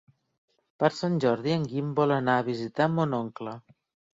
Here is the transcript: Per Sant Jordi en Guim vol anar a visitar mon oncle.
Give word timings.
Per 0.83 0.89
Sant 0.99 1.19
Jordi 1.25 1.53
en 1.57 1.67
Guim 1.73 1.91
vol 2.01 2.15
anar 2.17 2.39
a 2.39 2.47
visitar 2.51 2.91
mon 2.95 3.15
oncle. 3.23 3.55